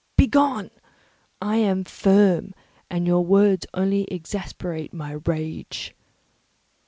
[0.17, 0.71] Begone!
[1.43, 2.55] I am firm,
[2.89, 5.93] and your words will only exasperate my rage."